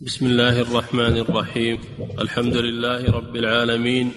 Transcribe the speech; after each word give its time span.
بسم 0.00 0.26
الله 0.26 0.60
الرحمن 0.60 1.16
الرحيم. 1.16 1.78
الحمد 2.20 2.56
لله 2.56 3.12
رب 3.12 3.36
العالمين 3.36 4.12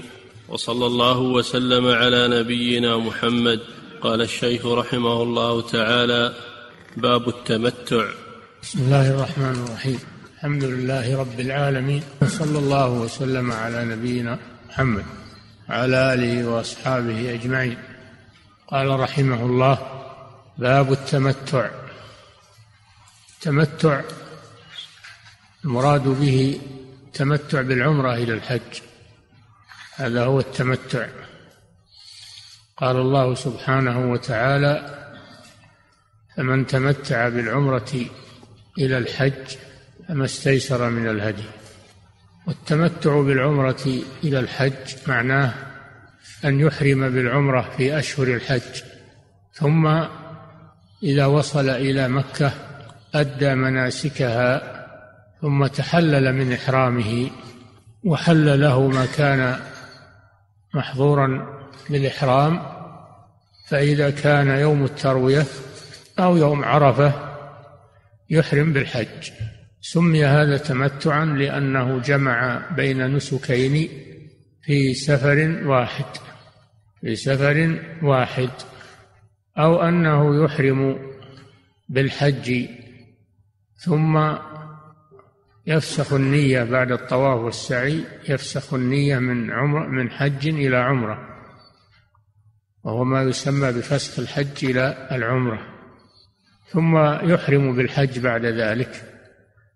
وصلى 0.47 0.85
الله 0.85 1.17
وسلم 1.19 1.87
على 1.87 2.27
نبينا 2.27 2.97
محمد. 2.97 3.59
قال 4.01 4.21
الشيخ 4.21 4.65
رحمه 4.65 5.23
الله 5.23 5.61
تعالى 5.61 6.33
باب 6.97 7.27
التمتع. 7.27 8.05
بسم 8.63 8.79
الله 8.79 9.09
الرحمن 9.09 9.65
الرحيم. 9.67 9.99
الحمد 10.35 10.63
لله 10.63 11.19
رب 11.19 11.39
العالمين 11.39 12.03
وصلى 12.21 12.59
الله 12.59 12.89
وسلم 12.89 13.51
على 13.51 13.85
نبينا 13.85 14.39
محمد 14.69 15.05
وعلى 15.69 16.13
آله 16.13 16.47
وأصحابه 16.47 17.33
أجمعين. 17.33 17.77
قال 18.67 18.99
رحمه 18.99 19.45
الله 19.45 19.77
باب 20.57 20.91
التمتع. 20.91 21.69
التمتع 23.35 24.01
المراد 25.65 26.03
به 26.03 26.61
التمتع 27.07 27.61
بالعمرة 27.61 28.13
إلى 28.13 28.33
الحج. 28.33 28.81
هذا 29.95 30.23
هو 30.23 30.39
التمتع. 30.39 31.07
قال 32.77 32.95
الله 32.95 33.35
سبحانه 33.35 34.11
وتعالى 34.11 34.95
فمن 36.37 36.67
تمتع 36.67 37.29
بالعمرة 37.29 37.91
إلى 38.77 38.97
الحج 38.97 39.55
فما 40.07 40.25
استيسر 40.25 40.89
من 40.89 41.09
الهدي. 41.09 41.49
والتمتع 42.47 43.21
بالعمرة 43.21 44.01
إلى 44.23 44.39
الحج 44.39 44.95
معناه 45.07 45.53
أن 46.45 46.59
يحرم 46.59 47.09
بالعمرة 47.09 47.73
في 47.77 47.99
أشهر 47.99 48.27
الحج. 48.27 48.81
ثم 49.53 50.03
إذا 51.03 51.25
وصل 51.25 51.69
إلى 51.69 52.07
مكة 52.07 52.53
أدى 53.13 53.55
مناسكها 53.55 54.78
ثم 55.41 55.67
تحلل 55.67 56.33
من 56.35 56.53
إحرامه 56.53 57.29
وحل 58.03 58.61
له 58.61 58.87
ما 58.87 59.05
كان 59.05 59.59
محظورا 60.73 61.59
بالإحرام 61.89 62.61
فإذا 63.67 64.09
كان 64.09 64.47
يوم 64.47 64.85
التروية 64.85 65.45
أو 66.19 66.37
يوم 66.37 66.63
عرفة 66.63 67.13
يحرم 68.29 68.73
بالحج. 68.73 69.31
سمي 69.81 70.25
هذا 70.25 70.57
تمتعا 70.57 71.25
لأنه 71.25 71.99
جمع 71.99 72.61
بين 72.75 73.15
نسكين 73.15 73.89
في 74.61 74.93
سفر 74.93 75.61
واحد 75.65 76.05
في 77.01 77.15
سفر 77.15 77.79
واحد 78.03 78.49
أو 79.57 79.81
أنه 79.81 80.43
يحرم 80.43 80.99
بالحج. 81.89 82.65
ثم 83.77 84.17
يفسخ 85.69 86.13
النية 86.13 86.63
بعد 86.63 86.91
الطواف 86.91 87.39
والسعي 87.39 88.03
يفسخ 88.29 88.73
النية 88.73 89.19
من 89.19 89.51
عمر 89.51 89.87
من 89.87 90.11
حج 90.11 90.47
إلى 90.47 90.77
عمرة. 90.77 91.19
وهو 92.83 93.03
ما 93.03 93.23
يسمى 93.23 93.71
بفسخ 93.71 94.19
الحج 94.19 94.65
إلى 94.65 95.07
العمرة. 95.11 95.59
ثم 96.69 96.97
يحرم 97.29 97.75
بالحج 97.75 98.19
بعد 98.19 98.45
ذلك 98.45 99.03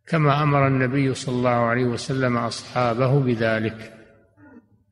كما 0.08 0.44
أمر 0.44 0.68
النبي 0.68 1.14
صلى 1.14 1.36
الله 1.36 1.50
عليه 1.50 1.86
وسلم 1.86 2.38
أصحابه 2.38 3.20
بذلك. 3.20 3.94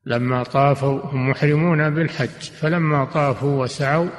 لما 0.06 0.44
طافوا 0.44 1.06
هم 1.06 1.30
محرمون 1.30 1.90
بالحج 1.90 2.52
فلما 2.60 3.06
طافوا 3.06 3.64
وسعوا 3.64 4.10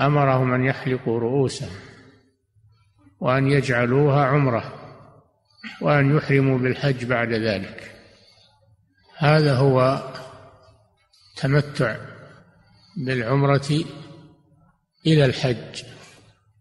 أمرهم 0.00 0.52
أن 0.52 0.64
يحلقوا 0.64 1.20
رؤوسهم 1.20 1.76
وأن 3.20 3.46
يجعلوها 3.46 4.26
عمرة. 4.26 4.85
وأن 5.80 6.16
يحرموا 6.16 6.58
بالحج 6.58 7.04
بعد 7.04 7.32
ذلك. 7.32 7.92
هذا 9.16 9.54
هو 9.56 10.02
تمتع 11.36 11.96
بالعمرة 12.96 13.84
إلى 15.06 15.24
الحج 15.24 15.84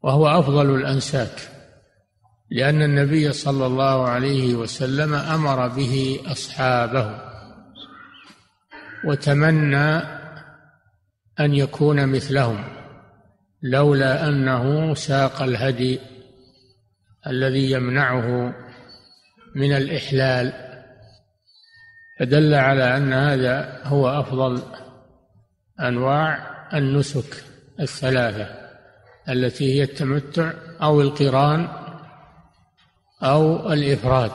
وهو 0.04 0.28
أفضل 0.28 0.76
الأنساك 0.76 1.50
لأن 2.52 2.82
النبي 2.82 3.34
صلى 3.34 3.66
الله 3.66 4.08
عليه 4.08 4.56
وسلم 4.56 5.14
أمر 5.14 5.68
به 5.68 6.20
أصحابه 6.26 7.22
وتمنى 9.06 10.02
أن 11.40 11.56
يكون 11.56 12.08
مثلهم 12.10 12.64
لولا 13.62 14.28
أنه 14.28 14.94
ساق 14.94 15.42
الهدي 15.42 16.00
الذي 17.28 17.72
يمنعه 17.72 18.56
من 19.56 19.76
الإحلال. 19.76 20.54
فدل 22.20 22.54
على 22.54 22.98
أن 22.98 23.14
هذا 23.14 23.82
هو 23.84 24.20
أفضل 24.20 24.62
أنواع 25.80 26.56
النسك 26.74 27.44
الثلاثة 27.80 28.48
التي 29.30 29.76
هي 29.76 29.84
التمتع 29.84 30.54
أو 30.82 31.02
القران 31.02 31.68
أو 33.24 33.74
الإفراد. 33.74 34.32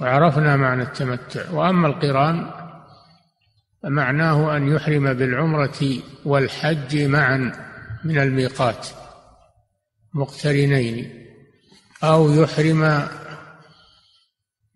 وعرفنا 0.00 0.56
معنى 0.56 0.82
التمتع. 0.82 1.50
وأما 1.50 1.88
القران 1.88 2.50
فمعناه 3.82 4.56
أن 4.56 4.68
يحرم 4.68 5.12
بالعمرة 5.12 5.80
والحج 6.24 7.02
معا 7.02 7.52
من 8.04 8.18
الميقات 8.18 8.86
مقترنين. 10.14 11.27
أو 12.02 12.32
يحرم 12.32 13.08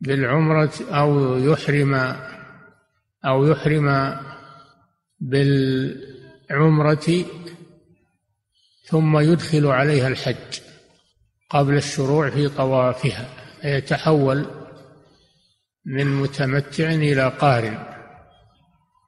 بالعمرة 0.01 0.73
أو 0.91 1.39
يحرم 1.39 2.17
أو 3.25 3.47
يحرم 3.47 4.17
بالعمرة 5.21 7.07
ثم 8.85 9.19
يدخل 9.19 9.67
عليها 9.67 10.09
الحج 10.09 10.61
قبل 11.51 11.77
الشروع 11.77 12.31
في 12.31 12.49
طوافها 12.49 13.29
فيتحول 13.63 14.47
من 15.85 16.07
متمتع 16.07 16.91
إلى 16.91 17.29
قارن 17.29 17.79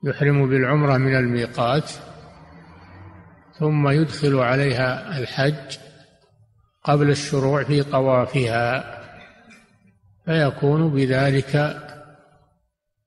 يحرم 0.04 0.48
بالعمرة 0.48 0.96
من 0.96 1.16
الميقات 1.16 1.90
ثم 3.58 3.88
يدخل 3.88 4.38
عليها 4.38 5.18
الحج 5.18 5.83
قبل 6.84 7.10
الشروع 7.10 7.64
في 7.64 7.82
طوافها 7.82 9.00
فيكون 10.24 10.90
بذلك 10.90 11.82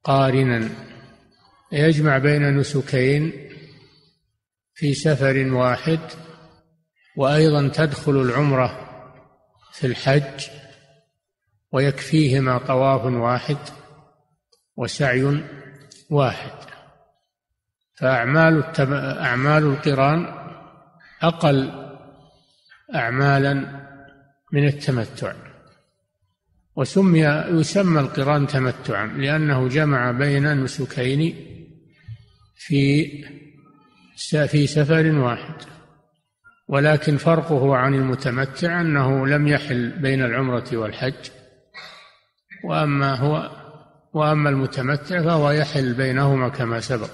قارنا. 0.03 0.69
يجمع 1.71 2.17
بين 2.17 2.57
نسكين 2.57 3.49
في 4.73 4.93
سفر 4.93 5.53
واحد 5.53 5.99
وأيضا 7.17 7.67
تدخل 7.67 8.11
العمرة 8.11 8.89
في 9.71 9.87
الحج 9.87 10.47
ويكفيهما 11.71 12.57
طواف 12.57 13.05
واحد 13.05 13.57
وسعي 14.75 15.43
واحد. 16.09 16.51
فأعمال 17.95 18.63
أعمال 19.19 19.63
القران 19.63 20.25
أقل 21.21 21.86
أعمالا 22.95 23.53
من 24.53 24.67
التمتع. 24.67 25.33
وسمي 26.75 27.21
يسمى 27.59 27.99
القرآن 27.99 28.47
تمتعا 28.47 29.07
لأنه 29.07 29.67
جمع 29.67 30.11
بين 30.11 30.63
نسكين 30.63 31.35
في 32.55 33.07
في 34.47 34.67
سفر 34.67 35.11
واحد. 35.11 35.55
ولكن 36.67 37.17
فرقه 37.17 37.75
عن 37.75 37.93
المتمتع 37.93 38.81
أنه 38.81 39.27
لم 39.27 39.47
يحل 39.47 39.89
بين 39.89 40.21
العمرة 40.23 40.67
والحج. 40.73 41.29
وأما 42.63 43.15
هو 43.15 43.51
وأما 44.13 44.49
المتمتع 44.49 45.21
فهو 45.21 45.51
يحل 45.51 45.93
بينهما 45.93 46.49
كما 46.49 46.79
سبق. 46.79 47.11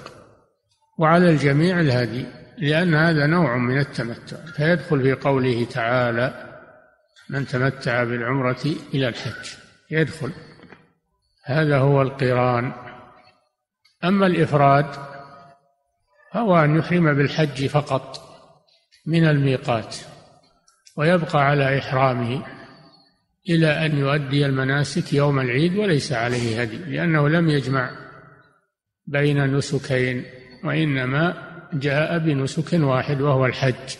وعلى 0.98 1.30
الجميع 1.30 1.80
الهدي. 1.80 2.43
لأن 2.58 2.94
هذا 2.94 3.26
نوع 3.26 3.56
من 3.56 3.78
التمتع 3.78 4.36
فيدخل 4.36 5.02
في 5.02 5.12
قوله 5.12 5.64
تعالى 5.64 6.60
من 7.28 7.46
تمتع 7.46 8.04
بالعمرة 8.04 8.62
إلى 8.94 9.08
الحج 9.08 9.50
يدخل. 9.90 10.32
هذا 11.44 11.78
هو 11.78 12.02
القران. 12.02 12.72
أما 14.04 14.26
الإفراد 14.26 14.86
فهو 16.32 16.64
أن 16.64 16.76
يحرم 16.78 17.14
بالحج 17.14 17.66
فقط 17.66 18.24
من 19.06 19.24
الميقات 19.26 19.96
ويبقى 20.96 21.46
على 21.46 21.78
إحرامه 21.78 22.42
إلى 23.48 23.86
أن 23.86 23.98
يؤدي 23.98 24.46
المناسك 24.46 25.12
يوم 25.12 25.40
العيد 25.40 25.76
وليس 25.76 26.12
عليه 26.12 26.60
هدي 26.60 26.76
لأنه 26.76 27.28
لم 27.28 27.50
يجمع 27.50 27.90
بين 29.06 29.56
نسكين 29.56 30.24
وإنما 30.64 31.53
جاء 31.74 32.18
بنسك 32.18 32.72
واحد 32.72 33.20
وهو 33.20 33.46
الحج. 33.46 33.96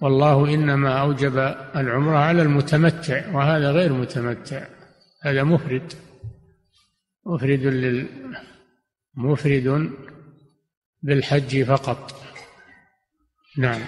والله 0.00 0.54
إنما 0.54 1.00
أوجب 1.00 1.38
العمرة 1.76 2.18
على 2.18 2.42
المتمتع 2.42 3.36
وهذا 3.36 3.70
غير 3.70 3.92
متمتع 3.92 4.66
هذا 5.22 5.42
مفرد. 5.42 5.92
مفرد 7.26 7.60
لل 7.62 8.08
مفرد 9.14 9.90
بالحج 11.02 11.62
فقط. 11.62 12.22
نعم. 13.58 13.80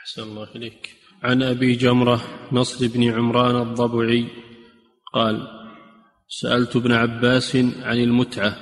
أحسن 0.00 0.22
الله 0.22 0.48
إليك. 0.56 0.90
عن 1.22 1.42
أبي 1.42 1.72
جمرة 1.72 2.20
نصر 2.52 2.88
بن 2.88 3.12
عمران 3.12 3.56
الضبعي 3.56 4.28
قال 5.12 5.48
سألت 6.28 6.76
ابن 6.76 6.92
عباس 6.92 7.56
عن 7.56 7.96
المتعة 7.96 8.56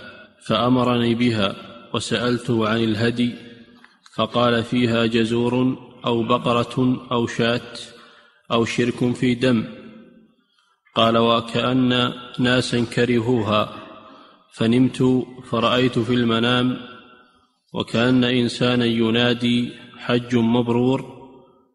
فأمرني 0.46 1.14
بها. 1.14 1.71
وسألته 1.94 2.69
عن 2.69 2.85
الهدي 2.85 3.35
فقال 4.15 4.65
فيها 4.65 5.06
جزور 5.06 5.79
أو 6.06 6.23
بقرة 6.23 7.06
أو 7.12 7.27
شاة 7.27 7.73
أو 8.53 8.65
شرك 8.65 9.15
في 9.15 9.35
دم. 9.35 9.65
قال 10.94 11.19
وكأن 11.19 12.12
ناسا 12.39 12.85
كرهوها 12.85 13.75
فنمت 14.53 15.27
فرأيت 15.50 15.99
في 15.99 16.15
المنام 16.15 16.77
وكأن 17.73 18.25
إنسانا 18.25 18.85
ينادي 18.85 19.73
حج 19.99 20.37
مبرور 20.37 21.29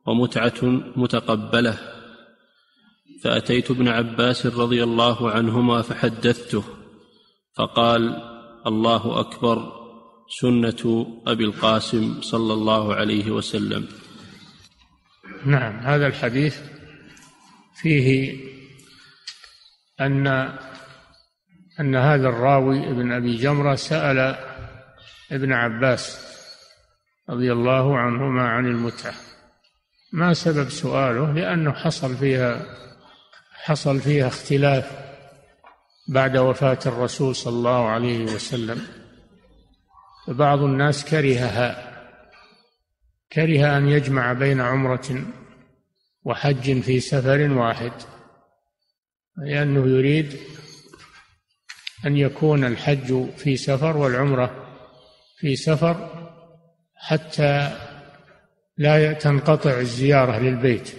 ومتعة 0.05 0.63
متقبلة. 0.95 1.77
فأتيت 3.23 3.71
ابن 3.71 3.87
عباس 3.87 4.45
رضي 4.45 4.83
الله 4.83 5.31
عنهما 5.31 5.81
فحدثته 5.81 6.63
فقال 7.55 8.21
الله 8.67 9.19
أكبر 9.19 9.86
سنة 10.29 11.07
أبي 11.27 11.43
القاسم 11.43 12.21
صلى 12.21 12.53
الله 12.53 12.95
عليه 12.95 13.31
وسلم. 13.31 13.87
نعم 15.45 15.79
هذا 15.79 16.07
الحديث 16.07 16.59
فيه 17.75 18.37
أن 20.01 20.27
أن 21.79 21.95
هذا 21.95 22.29
الراوي 22.29 22.89
ابن 22.89 23.11
أبي 23.11 23.35
جمرة 23.37 23.75
سأل 23.75 24.35
ابن 25.31 25.53
عباس 25.53 26.27
رضي 27.29 27.51
الله 27.51 27.97
عنهما 27.97 28.47
عن 28.47 28.65
المتعة. 28.65 29.13
ما 30.13 30.33
سبب 30.33 30.69
سؤاله؟ 30.69 31.33
لأنه 31.33 31.73
حصل 31.73 32.17
فيها 32.17 32.65
حصل 33.53 33.99
فيها 33.99 34.27
اختلاف 34.27 34.91
بعد 36.07 36.37
وفاة 36.37 36.79
الرسول 36.85 37.35
صلى 37.35 37.53
الله 37.53 37.87
عليه 37.87 38.23
وسلم. 38.23 39.06
فبعض 40.27 40.59
الناس 40.63 41.05
كرهها. 41.05 41.87
كره 43.33 43.77
أن 43.77 43.87
يجمع 43.87 44.33
بين 44.33 44.61
عمرة 44.61 45.25
وحج 46.23 46.81
في 46.81 46.99
سفر 46.99 47.51
واحد 47.51 47.91
لأنه 49.37 49.87
يريد 49.87 50.37
أن 52.05 52.17
يكون 52.17 52.63
الحج 52.63 53.29
في 53.37 53.57
سفر 53.57 53.97
والعمرة 53.97 54.67
في 55.39 55.55
سفر 55.55 56.09
حتى 56.95 57.77
لا 58.77 59.13
تنقطع 59.13 59.79
الزيارة 59.79 60.39
للبيت. 60.39 60.91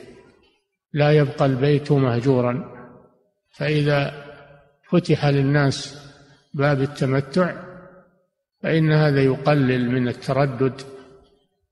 لا 0.93 1.13
يبقى 1.13 1.47
البيت 1.47 1.93
مهجورا. 1.93 2.79
فإذا 3.51 4.25
فتح 4.91 5.27
للناس 5.27 6.09
باب 6.55 6.83
التمتع 6.83 7.68
فإن 8.63 8.93
هذا 8.93 9.23
يقلل 9.23 9.91
من 9.91 10.09
التردد 10.09 10.83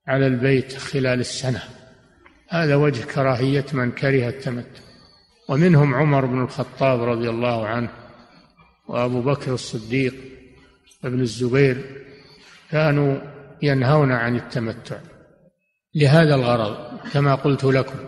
على 0.09 0.27
البيت 0.27 0.77
خلال 0.77 1.21
السنة. 1.21 1.63
هذا 2.49 2.75
وجه 2.75 3.05
كراهية 3.05 3.65
من 3.73 3.93
كره 3.93 4.29
التمتع. 4.29 4.81
ومنهم 5.49 5.95
عمر 5.95 6.27
بن 6.27 6.43
الخطاب 6.43 7.03
رضي 7.03 7.31
الله 7.31 7.67
عنه 7.67 7.89
وأبو 8.89 9.21
بكر 9.23 9.55
الصديق 9.55 10.15
وابن 11.05 11.21
الزبير 11.21 12.05
كانوا 12.71 13.19
ينهون 13.63 14.13
عن 14.13 14.37
التمتع. 14.37 14.97
لهذا 15.95 16.35
الغرض 16.35 16.99
كما 17.13 17.35
قلت 17.35 17.65
لكم 17.65 17.99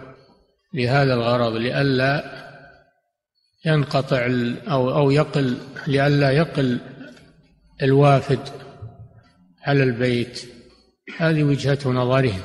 لهذا 0.74 1.14
الغرض 1.14 1.52
لئلا 1.52 2.24
ينقطع 3.66 4.26
أو 4.70 4.90
أو 4.90 5.10
يقل 5.10 5.56
لئلا 5.86 6.30
يقل 6.30 6.80
الوافد 7.82 8.40
على 9.68 9.82
البيت. 9.82 10.48
هذه 11.16 11.42
وجهة 11.42 11.78
نظرهم. 11.86 12.40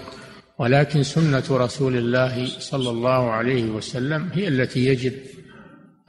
ولكن 0.60 1.04
سنة 1.04 1.44
رسول 1.52 1.98
الله 1.98 2.46
صلى 2.46 2.90
الله 2.90 3.32
عليه 3.32 3.64
وسلم 3.64 4.30
هي 4.34 4.48
التي 4.48 4.86
يجب 4.86 5.14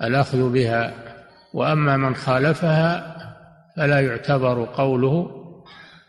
الأخذ 0.03 0.53
بها. 0.53 0.95
وأما 1.55 1.97
من 1.97 2.15
خالفها 2.15 3.17
فلا 3.77 4.01
يعتبر 4.01 4.65
قوله 4.65 5.31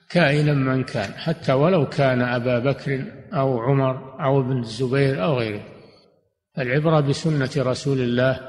كائنا 0.10 0.54
من 0.54 0.84
كان. 0.84 1.14
حتى 1.14 1.54
ولو 1.54 1.90
كان 1.90 2.22
أبا 2.22 2.60
بكر 2.60 3.06
أو 3.34 3.60
عمر 3.60 4.24
أو 4.26 4.42
ابن 4.42 4.60
الزبير 4.60 5.24
أو 5.24 5.40
غيره. 5.40 5.64
العبرة 6.58 7.00
بسنة 7.00 7.52
رسول 7.58 8.00
الله 8.00 8.40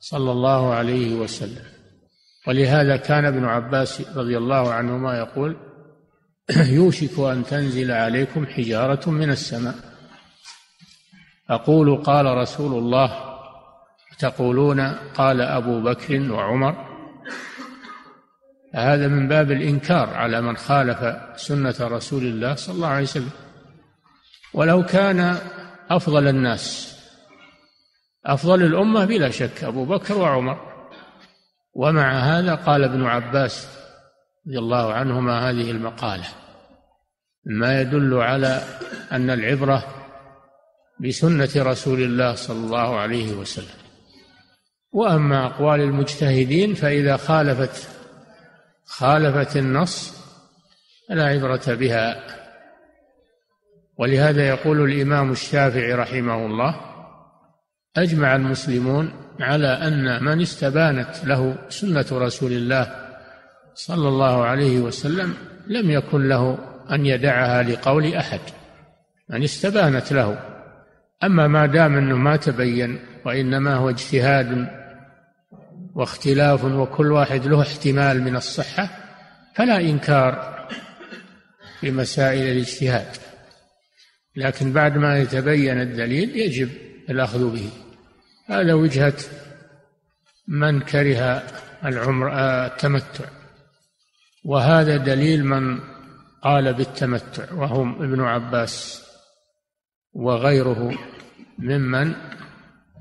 صلى 0.00 0.32
الله 0.32 0.74
عليه 0.74 1.14
وسلم. 1.14 1.64
ولهذا 2.46 2.96
كان 2.96 3.24
ابن 3.24 3.44
عباس 3.44 4.16
رضي 4.16 4.36
الله 4.38 4.72
عنهما 4.72 5.18
يقول 5.18 5.56
يوشك 6.78 7.18
أن 7.18 7.44
تنزل 7.44 7.90
عليكم 7.90 8.46
حجارة 8.46 9.10
من 9.10 9.30
السماء. 9.30 9.74
أقول 11.50 12.02
قال 12.02 12.26
رسول 12.26 12.78
الله 12.78 13.38
تقولون 14.18 14.80
قال 14.94 15.40
أبو 15.40 15.80
بكر 15.80 16.32
وعمر. 16.32 16.88
هذا 18.74 19.08
من 19.08 19.28
باب 19.28 19.50
الإنكار 19.50 20.08
على 20.14 20.40
من 20.40 20.56
خالف 20.56 21.16
سنة 21.36 21.74
رسول 21.80 22.22
الله 22.22 22.54
صلى 22.54 22.74
الله 22.74 22.88
عليه 22.88 23.02
وسلم. 23.02 23.30
ولو 24.54 24.82
كان 24.86 25.38
أفضل 25.90 26.28
الناس 26.28 26.96
أفضل 28.26 28.62
الأمة 28.62 29.04
بلا 29.04 29.30
شك 29.30 29.64
أبو 29.64 29.84
بكر 29.84 30.18
وعمر. 30.18 30.58
ومع 31.74 32.18
هذا 32.18 32.54
قال 32.54 32.84
ابن 32.84 33.04
عباس 33.06 33.77
رضي 34.46 34.58
الله 34.58 34.92
عنهما 34.92 35.50
هذه 35.50 35.70
المقالة. 35.70 36.24
ما 37.44 37.80
يدل 37.80 38.14
على 38.14 38.62
أن 39.12 39.30
العبرة 39.30 39.84
بسنة 41.00 41.50
رسول 41.56 42.02
الله 42.02 42.34
صلى 42.34 42.66
الله 42.66 42.98
عليه 42.98 43.32
وسلم. 43.32 43.78
وأما 44.92 45.46
أقوال 45.46 45.80
المجتهدين 45.80 46.74
فإذا 46.74 47.16
خالفت 47.16 47.88
خالفت 48.84 49.56
النص 49.56 50.18
فلا 51.08 51.26
عبرة 51.26 51.74
بها. 51.74 52.26
ولهذا 53.98 54.48
يقول 54.48 54.92
الإمام 54.92 55.32
الشافعي 55.32 55.94
رحمه 55.94 56.46
الله 56.46 56.80
أجمع 57.96 58.36
المسلمون 58.36 59.12
على 59.40 59.68
أن 59.68 60.24
من 60.24 60.40
استبانت 60.40 61.24
له 61.24 61.56
سنة 61.68 62.06
رسول 62.12 62.52
الله 62.52 63.07
صلى 63.78 64.08
الله 64.08 64.44
عليه 64.44 64.80
وسلم 64.80 65.34
لم 65.66 65.90
يكن 65.90 66.28
له 66.28 66.58
أن 66.90 67.06
يدعها 67.06 67.62
لقول 67.62 68.14
أحد 68.14 68.40
من 69.28 69.42
استبانت 69.42 70.12
له. 70.12 70.38
أما 71.24 71.46
ما 71.46 71.66
دام 71.66 71.96
أنه 71.96 72.16
ما 72.16 72.36
تبين 72.36 72.98
وإنما 73.24 73.74
هو 73.74 73.90
اجتهاد 73.90 74.68
واختلاف 75.94 76.64
وكل 76.64 77.12
واحد 77.12 77.46
له 77.46 77.62
احتمال 77.62 78.22
من 78.22 78.36
الصحة 78.36 78.88
فلا 79.54 79.80
إنكار 79.80 80.66
في 81.80 81.90
مسائل 81.90 82.42
الاجتهاد. 82.42 83.16
لكن 84.36 84.72
بعد 84.72 84.96
ما 84.96 85.18
يتبين 85.18 85.80
الدليل 85.80 86.36
يجب 86.36 86.68
الأخذ 87.10 87.52
به. 87.52 87.70
هذا 88.46 88.74
وجهة 88.74 89.16
من 90.48 90.80
كره 90.80 91.42
العمر 91.84 92.32
التمتع. 92.66 93.37
وهذا 94.48 94.96
دليل 94.96 95.44
من 95.44 95.80
قال 96.42 96.74
بالتمتع 96.74 97.52
وهم 97.52 98.02
ابن 98.02 98.20
عباس 98.20 99.04
وغيره 100.12 100.98
ممن 101.58 102.14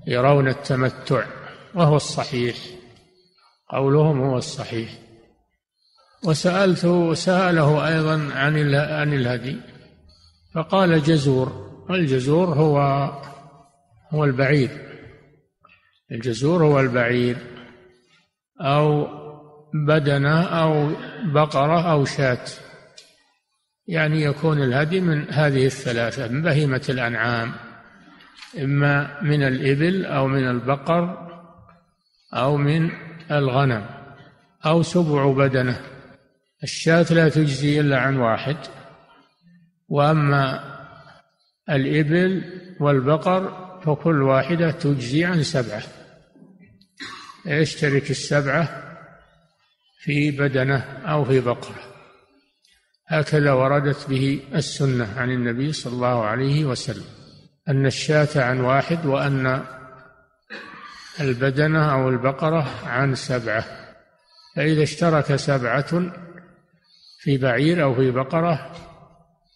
يرون 0.08 0.48
التمتع 0.48 1.26
وهو 1.76 1.96
الصحيح 1.96 2.58
قولهم 3.70 4.22
هو 4.22 4.38
الصحيح. 4.38 4.90
وسألته 6.24 7.14
سأله 7.14 7.88
أيضا 7.88 8.14
عن 8.14 8.76
عن 8.76 9.14
الهدي 9.14 9.58
فقال 10.54 11.04
جزور 11.04 11.68
والجزور 11.90 12.48
هو 12.48 12.80
هو 14.12 14.24
البعير. 14.24 14.70
الجزور 16.12 16.66
هو 16.66 16.80
البعير 16.80 17.38
أو 18.62 19.08
بدنة 19.74 20.42
أو 20.42 20.92
بقرة 21.26 21.92
أو 21.92 22.06
شاة. 22.06 22.46
يعني 23.88 24.22
يكون 24.22 24.64
الهدي 24.64 25.02
من 25.02 25.34
هذه 25.34 25.66
الثلاثة 25.66 26.28
من 26.28 26.42
بهيمة 26.42 26.86
الأنعام 26.90 27.54
إما 28.62 29.22
من 29.22 29.44
الإبل 29.44 30.06
أو 30.06 30.28
من 30.28 30.48
البقر 30.48 31.28
أو 32.34 32.58
من 32.58 32.92
الغنم 33.32 33.86
أو 34.66 34.84
سبع 34.84 35.32
بدنة. 35.32 35.80
الشاة 36.64 37.06
لا 37.10 37.30
تجزي 37.30 37.80
إلا 37.80 38.00
عن 38.00 38.18
واحد. 38.18 38.58
وأما 39.90 40.64
الإبل 41.70 42.44
والبقر 42.80 43.68
فكل 43.86 44.22
واحدة 44.22 44.72
تجزي 44.72 45.26
عن 45.26 45.44
سبعة. 45.44 45.84
يشترك 47.46 48.10
السبعة؟ 48.12 48.87
في 49.98 50.32
بدنة 50.32 50.78
أو 51.06 51.26
في 51.26 51.40
بقرة. 51.40 51.88
هكذا 53.08 53.52
وردت 53.52 54.10
به 54.10 54.40
السنة 54.56 55.14
عن 55.18 55.32
النبي 55.32 55.74
صلى 55.74 55.94
الله 55.94 56.24
عليه 56.24 56.66
وسلم. 56.66 57.06
أن 57.70 57.86
الشاة 57.86 58.28
عن 58.36 58.60
واحد 58.60 59.06
وأن 59.06 59.64
البدنة 61.20 61.94
أو 61.94 62.10
البقرة 62.10 62.88
عن 62.88 63.16
سبعة. 63.16 63.66
فإذا 64.56 64.84
اشترك 64.84 65.36
سبعة 65.36 66.12
في 67.20 67.38
بعير 67.38 67.84
أو 67.84 67.96
في 67.96 68.12
بقرة 68.12 68.72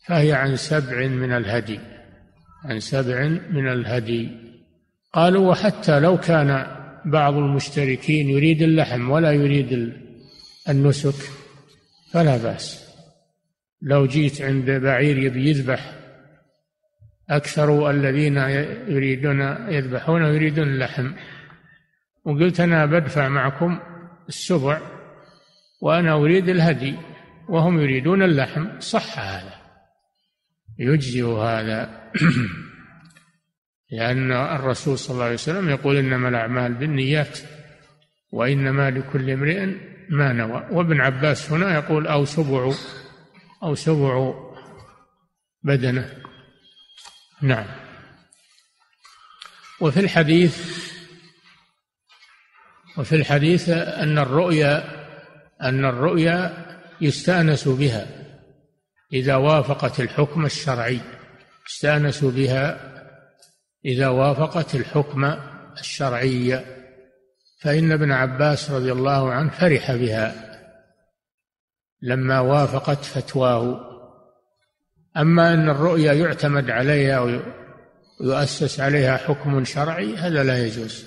فهي 0.07 0.33
عن 0.33 0.55
سبع 0.55 1.07
من 1.07 1.31
الهدي. 1.31 1.79
عن 2.65 2.79
سبع 2.79 3.27
من 3.27 3.67
الهدي. 3.67 4.29
قالوا 5.13 5.51
وحتى 5.51 5.99
لو 5.99 6.17
كان 6.17 6.77
بعض 7.05 7.33
المشتركين 7.33 8.29
يريد 8.29 8.61
اللحم 8.61 9.09
ولا 9.09 9.31
يريد 9.31 9.93
النسك 10.69 11.29
فلا 12.13 12.37
بأس. 12.37 12.91
لو 13.81 14.05
جيت 14.05 14.41
عند 14.41 14.71
بعير 14.71 15.17
يبي 15.17 15.49
يذبح 15.49 15.93
أكثر 17.29 17.89
الذين 17.89 18.37
يريدون 18.87 19.41
يذبحون 19.69 20.23
يريدون 20.23 20.67
اللحم. 20.67 21.11
وقلت 22.25 22.59
أنا 22.59 22.85
بدفع 22.85 23.29
معكم 23.29 23.79
السبع 24.29 24.81
وأنا 25.81 26.13
أريد 26.13 26.49
الهدي 26.49 26.95
وهم 27.49 27.79
يريدون 27.79 28.23
اللحم. 28.23 28.79
صح 28.79 29.19
هذا. 29.19 29.53
يجزئ 30.79 31.25
هذا. 31.25 32.11
لأن 33.91 34.31
الرسول 34.31 34.97
صلى 34.97 35.13
الله 35.13 35.25
عليه 35.25 35.33
وسلم 35.33 35.69
يقول 35.69 35.97
إنما 35.97 36.29
الأعمال 36.29 36.73
بالنيات 36.73 37.39
وإنما 38.31 38.89
لكل 38.89 39.29
امرئ 39.29 39.67
ما 40.11 40.33
نوى. 40.33 40.67
وابن 40.71 41.01
عباس 41.01 41.51
هنا 41.51 41.73
يقول 41.73 42.07
أو 42.07 42.25
سبع 42.25 42.73
أو 43.63 43.75
سبع 43.75 44.33
بدنة. 45.63 46.23
نعم. 47.41 47.65
وفي 49.81 49.99
الحديث 49.99 50.81
وفي 52.97 53.15
الحديث 53.15 53.69
أن 53.69 54.17
الرؤيا 54.17 55.01
أن 55.61 55.85
الرؤيا 55.85 56.65
يستأنس 57.01 57.67
بها 57.67 58.07
إذا 59.13 59.35
وافقت 59.35 59.99
الحكم 59.99 60.45
الشرعي. 60.45 60.99
يستأنس 61.69 62.23
بها 62.23 62.91
إذا 63.85 64.07
وافقت 64.07 64.75
الحكم 64.75 65.25
الشرعي. 65.79 66.80
فإن 67.61 67.91
ابن 67.91 68.11
عباس 68.11 68.71
رضي 68.71 68.91
الله 68.91 69.31
عنه 69.31 69.49
فرح 69.49 69.91
بها 69.95 70.51
لما 72.01 72.39
وافقت 72.39 73.05
فتواه. 73.05 73.91
أما 75.17 75.53
أن 75.53 75.69
الرؤيا 75.69 76.13
يعتمد 76.13 76.69
عليها 76.69 77.41
ويؤسس 78.19 78.79
عليها 78.79 79.17
حكم 79.17 79.63
شرعي 79.63 80.15
هذا 80.15 80.43
لا 80.43 80.65
يجوز 80.65 81.05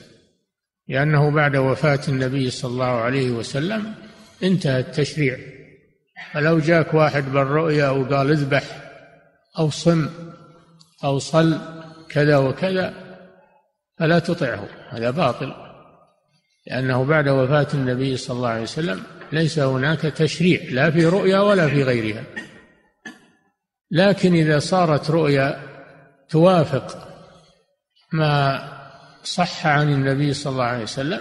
لأنه 0.88 1.30
بعد 1.30 1.56
وفاة 1.56 2.00
النبي 2.08 2.50
صلى 2.50 2.70
الله 2.70 3.00
عليه 3.00 3.30
وسلم 3.30 3.94
انتهى 4.42 4.80
التشريع. 4.80 5.38
فلو 6.32 6.58
جاك 6.58 6.94
واحد 6.94 7.24
بالرؤيا 7.32 7.88
وقال 7.88 8.30
اذبح 8.30 8.64
أو 9.58 9.70
صم 9.70 10.08
أو 11.04 11.18
صل 11.18 11.58
كذا 12.08 12.36
وكذا 12.36 12.94
فلا 13.98 14.18
تطعه 14.18 14.68
هذا 14.90 15.10
باطل. 15.10 15.63
لأنه 16.66 17.04
بعد 17.04 17.28
وفاة 17.28 17.68
النبي 17.74 18.16
صلى 18.16 18.36
الله 18.36 18.48
عليه 18.48 18.62
وسلم 18.62 19.02
ليس 19.32 19.58
هناك 19.58 20.00
تشريع 20.00 20.60
لا 20.70 20.90
في 20.90 21.06
رؤيا 21.06 21.40
ولا 21.40 21.68
في 21.68 21.82
غيرها. 21.82 22.24
لكن 23.90 24.34
إذا 24.34 24.58
صارت 24.58 25.10
رؤيا 25.10 25.62
توافق 26.28 27.08
ما 28.12 28.62
صح 29.24 29.66
عن 29.66 29.92
النبي 29.92 30.32
صلى 30.32 30.52
الله 30.52 30.64
عليه 30.64 30.82
وسلم 30.82 31.20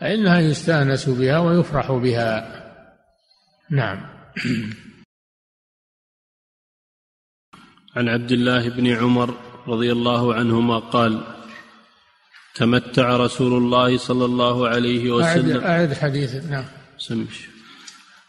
فإنها 0.00 0.40
يستأنس 0.40 1.08
بها 1.08 1.38
ويفرح 1.38 1.92
بها. 1.92 2.62
نعم. 3.70 4.12
عن 7.96 8.08
عبد 8.08 8.32
الله 8.32 8.68
بن 8.68 8.86
عمر 8.86 9.34
رضي 9.68 9.92
الله 9.92 10.34
عنهما 10.34 10.78
قال 10.78 11.41
تمتع 12.54 13.16
رسول 13.16 13.52
الله 13.52 13.96
صلى 13.96 14.24
الله 14.24 14.68
عليه 14.68 15.10
وسلم. 15.10 15.64
أعد 15.64 15.92
حديث 15.92 16.34
نعم. 16.34 16.64
سمش 16.98 17.48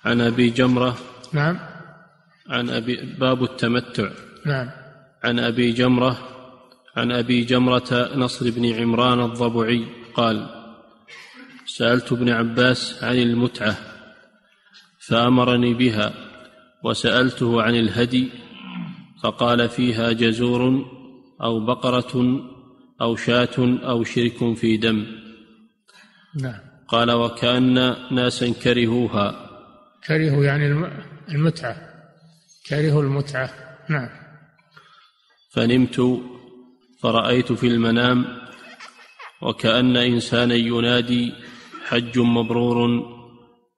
عن 0.06 0.22
أبي 0.22 0.50
جمرة. 0.50 0.98
نعم. 1.34 1.60
عن 2.50 2.70
أبي 2.70 2.96
باب 3.20 3.44
التمتع. 3.44 4.10
نعم. 4.46 4.70
عن 5.24 5.40
أبي 5.40 5.72
جمرة. 5.72 6.18
عن 6.98 7.12
أبي 7.12 7.44
جمرة 7.44 8.10
نصر 8.16 8.50
بن 8.50 8.66
عمران 8.74 9.20
الضبعي 9.20 9.86
قال 10.16 10.50
سألت 11.66 12.12
ابن 12.12 12.30
عباس 12.30 13.04
عن 13.04 13.16
المتعة 13.16 13.78
فأمرني 15.00 15.74
بها 15.74 16.14
وسألته 16.84 17.62
عن 17.62 17.76
الهدي 17.76 18.30
فقال 19.24 19.70
فيها 19.70 20.12
جزور 20.12 20.86
أو 21.42 21.66
بقرة 21.66 22.42
أو 23.02 23.16
شاة 23.16 23.80
أو 23.84 24.04
شرك 24.04 24.54
في 24.54 24.78
دم. 24.78 25.06
نعم. 26.36 26.60
قال 26.88 27.12
وكأن 27.12 27.96
ناسا 28.12 28.54
كرهوها. 28.64 29.50
كرهوا 30.08 30.46
يعني 30.46 30.90
المتعة. 31.30 31.76
كرهوا 32.70 33.04
المتعة. 33.04 33.50
نعم. 33.90 34.10
فنمت 35.52 36.22
فرأيت 37.00 37.52
في 37.52 37.68
المنام 37.68 38.26
وكأن 39.42 39.98
إنسانا 39.98 40.56
ينادي 40.56 41.34
حج 41.86 42.20
مبرور 42.20 42.78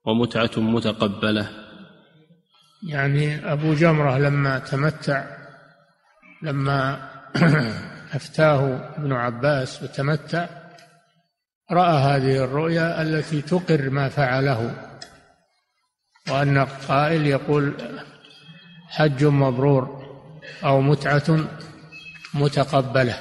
ومتعة 0.04 0.50
متقبلة. 0.56 1.66
يعني 2.82 3.52
أبو 3.52 3.74
جمرة 3.74 4.18
لما 4.18 4.58
تمتع 4.58 5.24
لما 6.42 7.08
أفتاه 8.14 8.90
ابن 8.98 9.12
عباس 9.12 9.82
وتمتع 9.82 10.46
رأى 11.70 11.96
هذه 11.96 12.44
الرؤيا 12.44 13.02
التي 13.02 13.42
تقر 13.42 13.90
ما 13.90 14.08
فعله 14.08 14.74
وأن 16.30 16.58
قائل 16.88 17.26
يقول 17.26 17.74
حج 18.88 19.24
مبرور 19.24 20.06
أو 20.64 20.80
متعة 20.80 21.48
متقبلة 22.34 23.18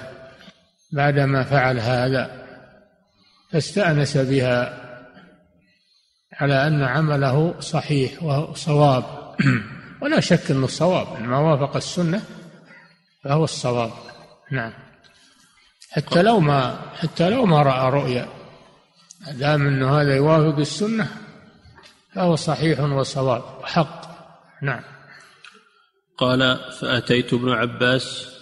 بعدما 0.92 1.44
فعل 1.44 1.80
هذا 1.80 2.46
فاستأنس 3.52 4.18
بها 4.18 4.86
على 6.34 6.68
أن 6.68 6.84
عمله 6.84 7.60
صحيح 7.60 8.24
وصواب. 8.24 9.04
ولا 10.02 10.20
شك 10.20 10.52
أنه 10.52 10.68
صواب 10.68 11.22
ما 11.22 11.38
وافق 11.38 11.76
السنة 11.76 12.22
فهو 13.24 13.44
الصواب. 13.44 13.92
نعم. 14.52 14.74
حتى 15.90 16.22
لو 16.22 16.40
ما 16.40 16.92
حتى 16.96 17.30
لو 17.30 17.46
ما 17.46 17.62
رأى 17.62 17.92
رؤيا. 17.92 18.30
دام 19.32 19.68
أنه 19.68 20.02
هذا 20.02 20.16
يوافق 20.16 20.60
السنة 20.60 21.08
فهو 22.16 22.36
صحيح 22.36 22.80
وصواب 22.80 23.44
وحق. 23.62 24.02
نعم. 24.62 24.84
قال 26.18 26.60
فأتيت 26.80 27.34
ابن 27.34 27.50
عباس 27.50 28.36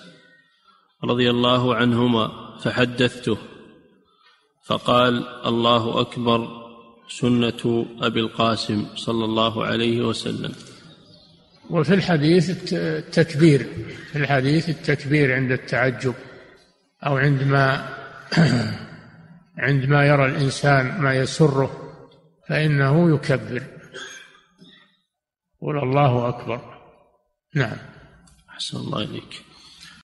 رضي 1.03 1.29
الله 1.29 1.75
عنهما 1.75 2.57
فحدثته 2.59 3.37
فقال 4.65 5.27
الله 5.45 6.01
أكبر 6.01 6.63
سنة 7.09 7.85
أبي 8.01 8.19
القاسم 8.19 8.87
صلى 8.95 9.25
الله 9.25 9.65
عليه 9.65 10.01
وسلم. 10.01 10.53
وفي 11.69 11.93
الحديث 11.93 12.73
التكبير 12.73 13.67
في 14.11 14.15
الحديث 14.15 14.69
التكبير 14.69 15.35
عند 15.35 15.51
التعجب 15.51 16.13
أو 17.05 17.17
عندما 17.17 17.89
عندما 19.57 20.07
يرى 20.07 20.25
الإنسان 20.25 21.01
ما 21.01 21.13
يسره 21.13 21.83
فإنه 22.49 23.15
يكبر. 23.15 23.63
يقول 25.55 25.77
الله 25.77 26.29
أكبر. 26.29 26.79
نعم. 27.55 27.77
أحسن 28.49 28.77
الله 28.77 29.03
إليك. 29.03 29.52